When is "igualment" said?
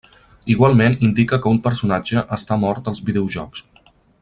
0.53-0.95